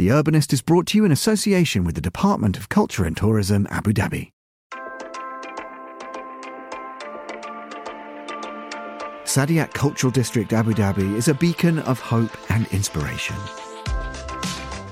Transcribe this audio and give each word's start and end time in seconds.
The 0.00 0.08
Urbanist 0.08 0.54
is 0.54 0.62
brought 0.62 0.86
to 0.86 0.96
you 0.96 1.04
in 1.04 1.12
association 1.12 1.84
with 1.84 1.94
the 1.94 2.00
Department 2.00 2.56
of 2.56 2.70
Culture 2.70 3.04
and 3.04 3.14
Tourism, 3.14 3.66
Abu 3.68 3.92
Dhabi. 3.92 4.30
Saadiyat 9.24 9.74
Cultural 9.74 10.10
District 10.10 10.54
Abu 10.54 10.72
Dhabi 10.72 11.16
is 11.16 11.28
a 11.28 11.34
beacon 11.34 11.80
of 11.80 12.00
hope 12.00 12.34
and 12.50 12.66
inspiration. 12.68 13.36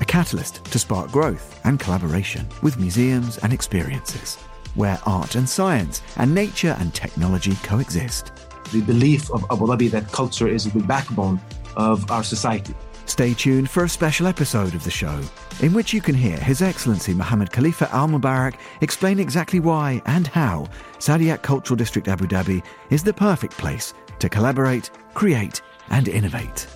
A 0.02 0.04
catalyst 0.06 0.62
to 0.66 0.79
spark 0.79 1.11
growth 1.11 1.59
and 1.65 1.81
collaboration 1.81 2.47
with 2.63 2.79
museums 2.79 3.38
and 3.38 3.51
experiences, 3.51 4.37
where 4.75 5.01
art 5.06 5.37
and 5.37 5.49
science 5.49 6.03
and 6.17 6.35
nature 6.35 6.77
and 6.81 6.93
technology 6.93 7.54
coexist. 7.63 8.31
The 8.72 8.83
belief 8.83 9.31
of 9.31 9.43
Abu 9.51 9.69
Dhabi 9.69 9.90
that 9.93 10.13
culture 10.13 10.49
is 10.49 10.71
the 10.71 10.81
backbone 10.81 11.40
of 11.79 12.11
our 12.11 12.22
society. 12.22 12.75
Stay 13.09 13.33
tuned 13.33 13.71
for 13.71 13.85
a 13.85 13.88
special 13.88 14.27
episode 14.27 14.75
of 14.75 14.85
the 14.85 14.90
show, 14.90 15.19
in 15.63 15.72
which 15.72 15.95
you 15.95 16.01
can 16.02 16.15
hear 16.15 16.37
His 16.37 16.61
Excellency 16.61 17.15
Mohammed 17.15 17.51
Khalifa 17.51 17.91
Al 17.93 18.07
Mubarak 18.07 18.57
explain 18.83 19.19
exactly 19.19 19.61
why 19.61 20.03
and 20.05 20.27
how 20.27 20.69
Saadiyat 20.99 21.41
Cultural 21.41 21.77
District 21.77 22.07
Abu 22.07 22.27
Dhabi 22.27 22.63
is 22.91 23.02
the 23.02 23.15
perfect 23.15 23.57
place 23.57 23.95
to 24.19 24.29
collaborate, 24.29 24.91
create, 25.15 25.63
and 25.89 26.07
innovate. 26.07 26.66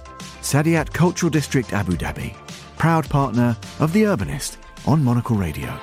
Saadiyat 0.40 0.90
Cultural 0.92 1.28
District 1.28 1.72
Abu 1.74 1.92
Dhabi, 1.92 2.34
proud 2.78 3.08
partner 3.10 3.54
of 3.78 3.92
The 3.92 4.04
Urbanist 4.04 4.56
on 4.86 5.04
Monocle 5.04 5.36
Radio. 5.36 5.78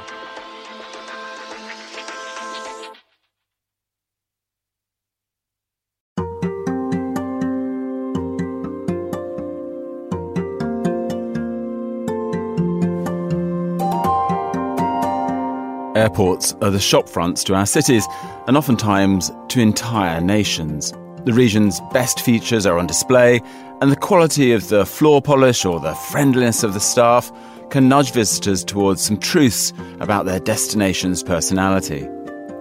Airports 15.99 16.53
are 16.61 16.71
the 16.71 16.77
shopfronts 16.77 17.43
to 17.43 17.55
our 17.55 17.65
cities 17.65 18.07
and 18.47 18.55
oftentimes 18.55 19.33
to 19.49 19.59
entire 19.59 20.21
nations. 20.21 20.93
The 21.25 21.33
region's 21.33 21.81
best 21.91 22.21
features 22.21 22.65
are 22.65 22.79
on 22.79 22.87
display, 22.87 23.41
and 23.81 23.91
the 23.91 23.97
quality 23.97 24.53
of 24.53 24.69
the 24.69 24.85
floor 24.85 25.21
polish 25.21 25.65
or 25.65 25.81
the 25.81 25.93
friendliness 26.09 26.63
of 26.63 26.73
the 26.73 26.79
staff 26.79 27.29
can 27.69 27.89
nudge 27.89 28.13
visitors 28.13 28.63
towards 28.63 29.01
some 29.01 29.17
truths 29.17 29.73
about 29.99 30.23
their 30.23 30.39
destination's 30.39 31.21
personality. 31.21 32.07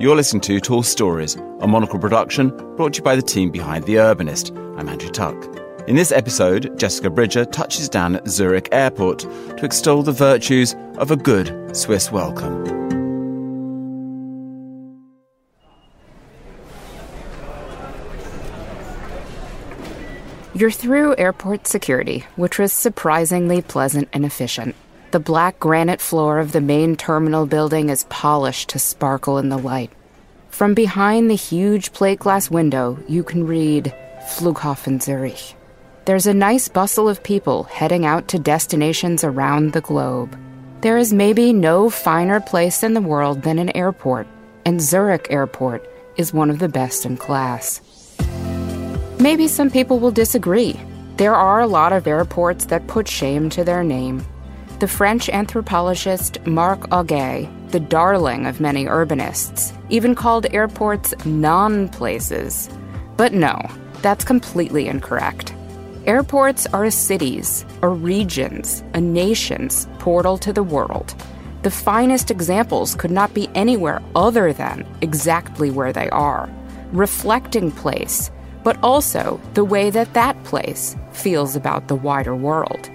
You're 0.00 0.16
listening 0.16 0.40
to 0.42 0.58
Tall 0.58 0.82
Stories, 0.82 1.36
a 1.60 1.68
monocle 1.68 2.00
production 2.00 2.48
brought 2.74 2.94
to 2.94 2.98
you 2.98 3.04
by 3.04 3.14
the 3.14 3.22
team 3.22 3.52
behind 3.52 3.84
The 3.84 3.94
Urbanist. 3.94 4.50
I'm 4.76 4.88
Andrew 4.88 5.10
Tuck. 5.10 5.36
In 5.86 5.94
this 5.94 6.10
episode, 6.10 6.76
Jessica 6.76 7.08
Bridger 7.08 7.44
touches 7.44 7.88
down 7.88 8.16
at 8.16 8.26
Zurich 8.26 8.68
Airport 8.72 9.20
to 9.20 9.64
extol 9.64 10.02
the 10.02 10.10
virtues 10.10 10.74
of 10.96 11.12
a 11.12 11.16
good 11.16 11.76
Swiss 11.76 12.10
welcome. 12.10 12.77
You're 20.54 20.70
through 20.70 21.14
airport 21.18 21.66
security, 21.66 22.24
which 22.36 22.58
was 22.58 22.72
surprisingly 22.72 23.60
pleasant 23.60 24.08
and 24.14 24.24
efficient. 24.24 24.74
The 25.10 25.20
black 25.20 25.60
granite 25.60 26.00
floor 26.00 26.38
of 26.38 26.52
the 26.52 26.62
main 26.62 26.96
terminal 26.96 27.46
building 27.46 27.90
is 27.90 28.04
polished 28.08 28.70
to 28.70 28.78
sparkle 28.78 29.38
in 29.38 29.50
the 29.50 29.58
light. 29.58 29.90
From 30.48 30.72
behind 30.72 31.30
the 31.30 31.36
huge 31.36 31.92
plate 31.92 32.18
glass 32.18 32.50
window, 32.50 32.98
you 33.06 33.22
can 33.22 33.46
read 33.46 33.94
Flughafen 34.30 35.02
Zurich. 35.02 35.54
There's 36.06 36.26
a 36.26 36.34
nice 36.34 36.68
bustle 36.68 37.08
of 37.10 37.22
people 37.22 37.64
heading 37.64 38.06
out 38.06 38.28
to 38.28 38.38
destinations 38.38 39.24
around 39.24 39.72
the 39.72 39.82
globe. 39.82 40.36
There 40.80 40.96
is 40.96 41.12
maybe 41.12 41.52
no 41.52 41.90
finer 41.90 42.40
place 42.40 42.82
in 42.82 42.94
the 42.94 43.02
world 43.02 43.42
than 43.42 43.58
an 43.58 43.76
airport, 43.76 44.26
and 44.64 44.80
Zurich 44.80 45.26
Airport 45.28 45.86
is 46.16 46.32
one 46.32 46.48
of 46.48 46.58
the 46.58 46.68
best 46.68 47.04
in 47.04 47.18
class. 47.18 47.82
Maybe 49.20 49.48
some 49.48 49.68
people 49.68 49.98
will 49.98 50.12
disagree. 50.12 50.78
There 51.16 51.34
are 51.34 51.60
a 51.60 51.66
lot 51.66 51.92
of 51.92 52.06
airports 52.06 52.66
that 52.66 52.86
put 52.86 53.08
shame 53.08 53.50
to 53.50 53.64
their 53.64 53.82
name. 53.82 54.24
The 54.78 54.86
French 54.86 55.28
anthropologist 55.28 56.46
Marc 56.46 56.82
Augé, 56.90 57.48
the 57.72 57.80
darling 57.80 58.46
of 58.46 58.60
many 58.60 58.84
urbanists, 58.84 59.76
even 59.88 60.14
called 60.14 60.46
airports 60.54 61.14
non 61.26 61.88
places. 61.88 62.70
But 63.16 63.32
no, 63.32 63.60
that's 64.02 64.24
completely 64.24 64.86
incorrect. 64.86 65.52
Airports 66.06 66.66
are 66.66 66.84
a 66.84 66.92
city's, 66.92 67.66
a 67.82 67.88
region's, 67.88 68.84
a 68.94 69.00
nation's 69.00 69.88
portal 69.98 70.38
to 70.38 70.52
the 70.52 70.62
world. 70.62 71.12
The 71.62 71.72
finest 71.72 72.30
examples 72.30 72.94
could 72.94 73.10
not 73.10 73.34
be 73.34 73.50
anywhere 73.56 74.00
other 74.14 74.52
than 74.52 74.86
exactly 75.00 75.72
where 75.72 75.92
they 75.92 76.08
are, 76.10 76.48
reflecting 76.92 77.72
place 77.72 78.30
but 78.62 78.78
also 78.82 79.40
the 79.54 79.64
way 79.64 79.90
that 79.90 80.14
that 80.14 80.42
place 80.44 80.96
feels 81.12 81.56
about 81.56 81.88
the 81.88 81.94
wider 81.94 82.34
world. 82.34 82.90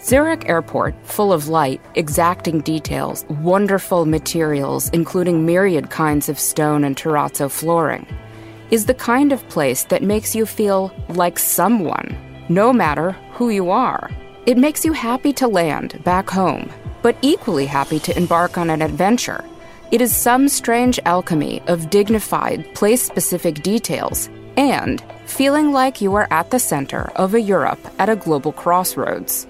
Zurich 0.00 0.48
Airport, 0.48 0.94
full 1.04 1.32
of 1.32 1.48
light, 1.48 1.80
exacting 1.96 2.60
details, 2.60 3.24
wonderful 3.24 4.06
materials, 4.06 4.88
including 4.90 5.44
myriad 5.44 5.90
kinds 5.90 6.28
of 6.28 6.38
stone 6.38 6.84
and 6.84 6.96
terrazzo 6.96 7.50
flooring, 7.50 8.06
is 8.70 8.86
the 8.86 8.94
kind 8.94 9.32
of 9.32 9.46
place 9.48 9.84
that 9.84 10.02
makes 10.02 10.34
you 10.36 10.46
feel 10.46 10.92
like 11.08 11.38
someone, 11.38 12.16
no 12.48 12.72
matter 12.72 13.12
who 13.32 13.50
you 13.50 13.70
are. 13.70 14.10
It 14.46 14.56
makes 14.56 14.84
you 14.84 14.92
happy 14.92 15.32
to 15.34 15.48
land 15.48 16.02
back 16.04 16.30
home, 16.30 16.70
but 17.02 17.16
equally 17.20 17.66
happy 17.66 17.98
to 18.00 18.16
embark 18.16 18.56
on 18.56 18.70
an 18.70 18.82
adventure. 18.82 19.44
It 19.90 20.00
is 20.00 20.14
some 20.14 20.48
strange 20.48 21.00
alchemy 21.06 21.60
of 21.66 21.90
dignified, 21.90 22.72
place 22.74 23.02
specific 23.02 23.62
details 23.62 24.30
and 24.58 25.00
feeling 25.24 25.70
like 25.70 26.00
you 26.00 26.16
are 26.16 26.26
at 26.32 26.50
the 26.50 26.58
center 26.58 27.12
of 27.14 27.32
a 27.32 27.40
Europe 27.40 27.78
at 28.00 28.08
a 28.08 28.16
global 28.16 28.50
crossroads. 28.50 29.46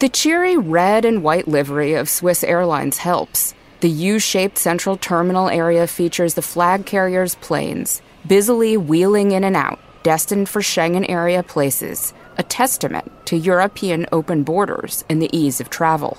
The 0.00 0.10
cheery 0.10 0.58
red 0.58 1.06
and 1.06 1.24
white 1.24 1.48
livery 1.48 1.94
of 1.94 2.08
Swiss 2.08 2.44
Airlines 2.44 2.98
helps. 2.98 3.54
The 3.80 3.88
U 3.88 4.18
shaped 4.18 4.58
central 4.58 4.98
terminal 4.98 5.48
area 5.48 5.86
features 5.86 6.34
the 6.34 6.42
flag 6.42 6.84
carrier's 6.84 7.34
planes, 7.36 8.02
busily 8.26 8.76
wheeling 8.76 9.30
in 9.30 9.42
and 9.42 9.56
out, 9.56 9.80
destined 10.02 10.50
for 10.50 10.60
Schengen 10.60 11.08
area 11.08 11.42
places, 11.42 12.12
a 12.36 12.42
testament 12.42 13.10
to 13.26 13.36
European 13.38 14.06
open 14.12 14.42
borders 14.42 15.02
and 15.08 15.22
the 15.22 15.34
ease 15.34 15.60
of 15.60 15.70
travel. 15.70 16.18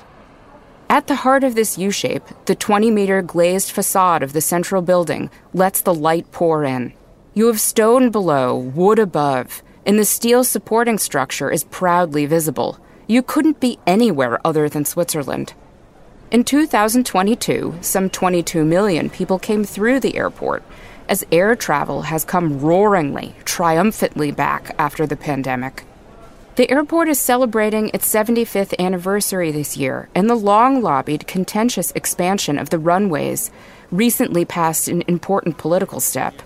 At 0.89 1.05
the 1.05 1.15
heart 1.15 1.43
of 1.43 1.53
this 1.53 1.77
U 1.77 1.91
shape, 1.91 2.23
the 2.45 2.55
20 2.55 2.89
meter 2.89 3.21
glazed 3.21 3.69
facade 3.69 4.23
of 4.23 4.33
the 4.33 4.41
central 4.41 4.81
building 4.81 5.29
lets 5.53 5.81
the 5.81 5.93
light 5.93 6.31
pour 6.31 6.63
in. 6.63 6.93
You 7.39 7.47
have 7.47 7.61
stone 7.61 8.09
below, 8.09 8.53
wood 8.53 8.99
above, 8.99 9.63
and 9.85 9.97
the 9.97 10.03
steel 10.03 10.43
supporting 10.43 10.97
structure 10.97 11.49
is 11.49 11.63
proudly 11.63 12.25
visible. 12.25 12.77
You 13.07 13.23
couldn't 13.23 13.61
be 13.61 13.79
anywhere 13.87 14.45
other 14.45 14.67
than 14.67 14.83
Switzerland. 14.83 15.53
In 16.31 16.43
2022, 16.43 17.77
some 17.79 18.09
22 18.09 18.65
million 18.65 19.09
people 19.09 19.39
came 19.39 19.63
through 19.63 20.01
the 20.01 20.17
airport 20.17 20.63
as 21.07 21.25
air 21.31 21.55
travel 21.55 22.01
has 22.01 22.25
come 22.25 22.59
roaringly, 22.59 23.35
triumphantly 23.45 24.31
back 24.31 24.75
after 24.77 25.07
the 25.07 25.15
pandemic. 25.15 25.85
The 26.57 26.69
airport 26.69 27.07
is 27.07 27.21
celebrating 27.21 27.89
its 27.93 28.13
75th 28.13 28.77
anniversary 28.77 29.49
this 29.53 29.77
year, 29.77 30.09
and 30.13 30.29
the 30.29 30.35
long 30.35 30.81
lobbied, 30.81 31.25
contentious 31.25 31.93
expansion 31.95 32.59
of 32.59 32.69
the 32.69 32.79
runways 32.79 33.49
recently 33.91 34.43
passed 34.43 34.89
an 34.89 35.03
important 35.07 35.57
political 35.57 36.01
step. 36.01 36.41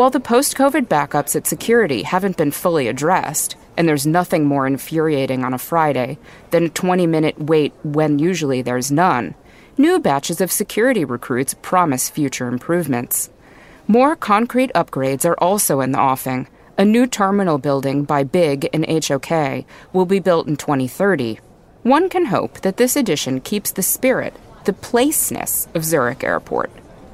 While 0.00 0.08
the 0.08 0.18
post 0.18 0.56
COVID 0.56 0.86
backups 0.86 1.36
at 1.36 1.46
security 1.46 2.04
haven't 2.04 2.38
been 2.38 2.52
fully 2.52 2.88
addressed, 2.88 3.54
and 3.76 3.86
there's 3.86 4.06
nothing 4.06 4.46
more 4.46 4.66
infuriating 4.66 5.44
on 5.44 5.52
a 5.52 5.58
Friday 5.58 6.16
than 6.52 6.64
a 6.64 6.68
20 6.70 7.06
minute 7.06 7.38
wait 7.38 7.74
when 7.82 8.18
usually 8.18 8.62
there's 8.62 8.90
none, 8.90 9.34
new 9.76 9.98
batches 9.98 10.40
of 10.40 10.50
security 10.50 11.04
recruits 11.04 11.52
promise 11.52 12.08
future 12.08 12.48
improvements. 12.48 13.28
More 13.86 14.16
concrete 14.16 14.72
upgrades 14.74 15.26
are 15.26 15.38
also 15.38 15.82
in 15.82 15.92
the 15.92 16.00
offing. 16.00 16.48
A 16.78 16.84
new 16.86 17.06
terminal 17.06 17.58
building 17.58 18.04
by 18.04 18.24
Big 18.24 18.70
and 18.72 18.86
HOK 18.88 19.66
will 19.92 20.06
be 20.06 20.18
built 20.18 20.48
in 20.48 20.56
2030. 20.56 21.40
One 21.82 22.08
can 22.08 22.24
hope 22.24 22.62
that 22.62 22.78
this 22.78 22.96
addition 22.96 23.42
keeps 23.42 23.70
the 23.70 23.82
spirit, 23.82 24.32
the 24.64 24.72
placeness 24.72 25.68
of 25.74 25.84
Zurich 25.84 26.24
Airport 26.24 26.70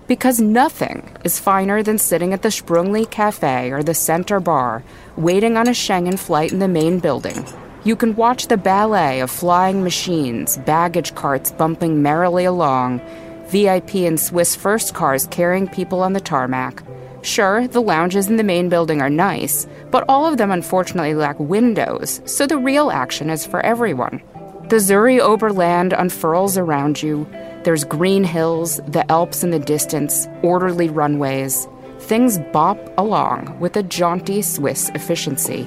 because 0.07 0.41
nothing 0.41 1.09
is 1.25 1.41
finer 1.41 1.83
than 1.83 1.99
sitting 1.99 2.33
at 2.33 2.43
the 2.43 2.49
Sprungli 2.49 3.11
Cafe 3.11 3.71
or 3.73 3.83
the 3.83 3.95
Center 3.95 4.41
Bar, 4.41 4.83
waiting 5.17 5.57
on 5.57 5.67
a 5.67 5.73
Schengen 5.73 6.19
flight 6.19 6.53
in 6.53 6.59
the 6.59 6.69
main 6.69 6.99
building. 6.99 7.45
You 7.85 7.97
can 7.97 8.17
watch 8.17 8.49
the 8.49 8.57
ballet 8.57 9.21
of 9.21 9.31
flying 9.31 9.83
machines, 9.85 10.57
baggage 10.59 11.15
carts 11.15 11.53
bumping 11.53 12.03
merrily 12.03 12.45
along, 12.45 13.01
VIP 13.49 13.95
and 13.97 14.19
Swiss 14.19 14.57
first 14.57 14.95
cars 14.95 15.29
carrying 15.29 15.69
people 15.69 16.03
on 16.03 16.13
the 16.13 16.21
tarmac. 16.21 16.83
Sure, 17.23 17.67
the 17.69 17.83
lounges 17.83 18.29
in 18.29 18.37
the 18.37 18.45
main 18.45 18.69
building 18.69 19.01
are 19.01 19.11
nice, 19.11 19.67
but 19.91 20.05
all 20.09 20.27
of 20.27 20.37
them 20.37 20.51
unfortunately 20.51 21.15
lack 21.15 21.39
windows, 21.39 22.21
so 22.25 22.47
the 22.47 22.59
real 22.59 22.91
action 22.91 23.31
is 23.31 23.47
for 23.47 23.61
everyone. 23.61 24.23
The 24.69 24.77
Zuri 24.77 25.21
Oberland 25.21 25.93
unfurls 25.93 26.59
around 26.59 27.01
you. 27.01 27.25
There's 27.67 27.83
green 27.83 28.23
hills, 28.23 28.81
the 28.87 29.05
Alps 29.11 29.43
in 29.43 29.51
the 29.51 29.59
distance, 29.59 30.29
orderly 30.45 30.89
runways. 30.89 31.67
Things 31.99 32.39
bop 32.53 32.79
along 32.97 33.59
with 33.59 33.77
a 33.77 33.83
jaunty 33.83 34.41
Swiss 34.41 34.89
efficiency. 34.91 35.67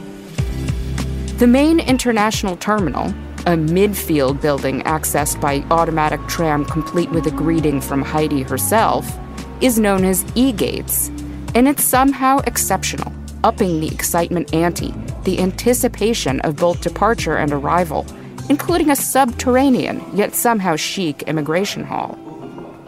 The 1.40 1.48
main 1.48 1.81
international 1.81 2.56
terminal, 2.56 3.07
a 3.40 3.57
midfield 3.57 4.42
building 4.42 4.81
accessed 4.84 5.42
by 5.42 5.62
automatic 5.72 6.25
tram 6.28 6.63
complete 6.63 7.12
with 7.12 7.28
a 7.28 7.31
greeting 7.31 7.81
from 7.81 8.01
Heidi 8.01 8.44
herself, 8.44 9.06
is 9.60 9.78
known 9.78 10.06
as 10.06 10.25
E 10.36 10.54
Gates, 10.54 11.10
and 11.54 11.68
it's 11.68 11.84
somehow 11.84 12.40
exceptional, 12.48 13.12
upping 13.44 13.81
the 13.81 13.94
excitement 13.94 14.54
ante, 14.54 14.94
the 15.25 15.38
anticipation 15.42 16.40
of 16.46 16.56
both 16.56 16.80
departure 16.80 17.36
and 17.36 17.51
arrival, 17.51 18.06
including 18.50 18.92
a 18.92 18.96
subterranean 18.96 20.04
yet 20.13 20.36
somehow 20.36 20.75
chic 20.75 21.24
immigration 21.24 21.84
hall. 21.84 22.18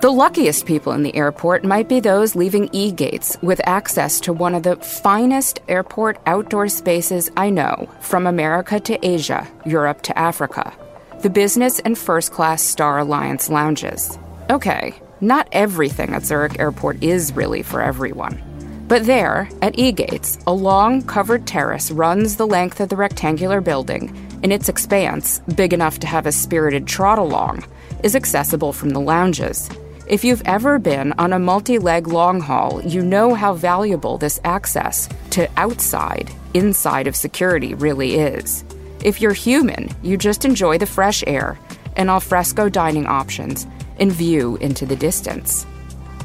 The 0.01 0.09
luckiest 0.09 0.65
people 0.65 0.91
in 0.93 1.03
the 1.03 1.15
airport 1.15 1.63
might 1.63 1.87
be 1.87 1.99
those 1.99 2.35
leaving 2.35 2.69
E 2.73 2.91
Gates 2.91 3.37
with 3.41 3.61
access 3.65 4.19
to 4.21 4.33
one 4.33 4.55
of 4.55 4.63
the 4.63 4.75
finest 4.77 5.61
airport 5.67 6.19
outdoor 6.25 6.67
spaces 6.67 7.29
I 7.37 7.51
know, 7.51 7.87
from 8.01 8.27
America 8.27 8.79
to 8.79 9.05
Asia, 9.05 9.47
Europe 9.65 10.01
to 10.03 10.17
Africa 10.17 10.73
the 11.21 11.29
business 11.29 11.79
and 11.79 11.97
first 11.97 12.31
class 12.31 12.63
Star 12.63 12.97
Alliance 12.99 13.49
lounges. 13.49 14.17
Okay, 14.49 14.95
not 15.21 15.47
everything 15.51 16.13
at 16.15 16.23
Zurich 16.23 16.59
Airport 16.59 17.03
is 17.03 17.35
really 17.35 17.61
for 17.61 17.81
everyone. 17.81 18.41
But 18.87 19.05
there, 19.05 19.47
at 19.61 19.77
E 19.77 19.91
Gates, 19.91 20.39
a 20.47 20.53
long 20.53 21.03
covered 21.03 21.45
terrace 21.45 21.91
runs 21.91 22.35
the 22.35 22.47
length 22.47 22.79
of 22.79 22.89
the 22.89 22.95
rectangular 22.95 23.61
building, 23.61 24.15
and 24.43 24.51
its 24.51 24.69
expanse, 24.69 25.39
big 25.55 25.73
enough 25.73 25.99
to 25.99 26.07
have 26.07 26.25
a 26.25 26.31
spirited 26.31 26.87
trot 26.87 27.19
along, 27.19 27.65
is 28.03 28.15
accessible 28.15 28.73
from 28.73 28.89
the 28.89 28.99
lounges. 28.99 29.69
If 30.07 30.23
you've 30.23 30.41
ever 30.45 30.77
been 30.79 31.13
on 31.13 31.31
a 31.31 31.39
multi 31.39 31.79
leg 31.79 32.07
long 32.07 32.41
haul, 32.41 32.81
you 32.81 33.01
know 33.01 33.33
how 33.33 33.53
valuable 33.53 34.17
this 34.17 34.41
access 34.43 35.07
to 35.31 35.49
outside, 35.57 36.31
inside 36.53 37.07
of 37.07 37.15
security 37.15 37.73
really 37.75 38.15
is. 38.15 38.65
If 39.03 39.21
you're 39.21 39.33
human, 39.33 39.89
you 40.01 40.17
just 40.17 40.43
enjoy 40.43 40.77
the 40.77 40.85
fresh 40.85 41.23
air 41.25 41.57
and 41.95 42.09
alfresco 42.09 42.69
dining 42.69 43.05
options 43.05 43.65
and 43.99 44.11
view 44.11 44.57
into 44.57 44.85
the 44.85 44.95
distance. 44.95 45.65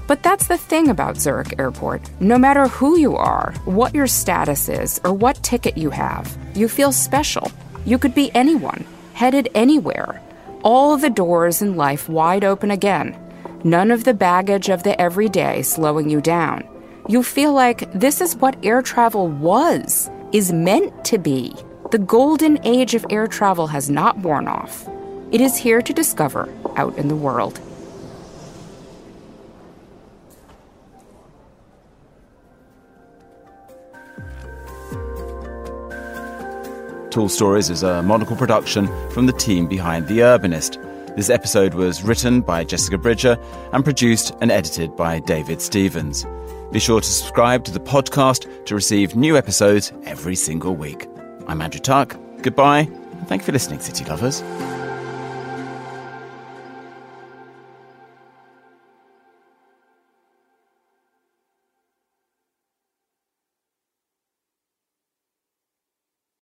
But 0.06 0.22
that's 0.22 0.46
the 0.46 0.58
thing 0.58 0.88
about 0.88 1.16
Zurich 1.16 1.58
Airport. 1.58 2.02
No 2.20 2.38
matter 2.38 2.68
who 2.68 2.98
you 2.98 3.16
are, 3.16 3.52
what 3.64 3.94
your 3.94 4.06
status 4.06 4.68
is, 4.68 5.00
or 5.04 5.12
what 5.12 5.42
ticket 5.42 5.76
you 5.76 5.90
have, 5.90 6.36
you 6.54 6.68
feel 6.68 6.92
special. 6.92 7.50
You 7.86 7.98
could 7.98 8.14
be 8.14 8.30
anyone, 8.34 8.84
headed 9.14 9.48
anywhere. 9.54 10.20
All 10.62 10.98
the 10.98 11.08
doors 11.08 11.62
in 11.62 11.76
life 11.76 12.08
wide 12.08 12.44
open 12.44 12.70
again 12.70 13.16
none 13.66 13.90
of 13.90 14.04
the 14.04 14.14
baggage 14.14 14.68
of 14.68 14.84
the 14.84 14.98
everyday 15.00 15.60
slowing 15.60 16.08
you 16.08 16.20
down. 16.20 16.62
You 17.08 17.22
feel 17.22 17.52
like 17.52 17.92
this 17.92 18.20
is 18.20 18.36
what 18.36 18.64
air 18.64 18.80
travel 18.80 19.28
was, 19.28 20.08
is 20.32 20.52
meant 20.52 21.04
to 21.06 21.18
be. 21.18 21.54
The 21.90 21.98
golden 21.98 22.64
age 22.64 22.94
of 22.94 23.06
air 23.10 23.26
travel 23.26 23.66
has 23.66 23.90
not 23.90 24.18
worn 24.18 24.46
off. 24.46 24.88
It 25.32 25.40
is 25.40 25.56
here 25.56 25.82
to 25.82 25.92
discover 25.92 26.48
out 26.76 26.96
in 26.96 27.08
the 27.08 27.16
world. 27.16 27.60
Tall 37.16 37.30
Stories 37.30 37.70
is 37.70 37.82
a 37.82 38.02
monocle 38.02 38.36
production 38.36 38.88
from 39.08 39.24
the 39.24 39.32
team 39.32 39.66
behind 39.66 40.06
The 40.06 40.18
Urbanist. 40.18 40.76
This 41.16 41.30
episode 41.30 41.72
was 41.72 42.02
written 42.02 42.42
by 42.42 42.62
Jessica 42.62 42.98
Bridger 42.98 43.38
and 43.72 43.82
produced 43.82 44.34
and 44.42 44.50
edited 44.50 44.94
by 44.96 45.20
David 45.20 45.62
Stevens. 45.62 46.26
Be 46.72 46.78
sure 46.78 47.00
to 47.00 47.08
subscribe 47.08 47.64
to 47.64 47.70
the 47.70 47.80
podcast 47.80 48.66
to 48.66 48.74
receive 48.74 49.16
new 49.16 49.38
episodes 49.38 49.94
every 50.04 50.36
single 50.36 50.76
week. 50.76 51.08
I'm 51.48 51.62
Andrew 51.62 51.80
Tuck. 51.80 52.18
Goodbye, 52.42 52.80
and 52.80 53.26
thank 53.28 53.40
you 53.40 53.46
for 53.46 53.52
listening, 53.52 53.80
City 53.80 54.04
Lovers. 54.04 54.42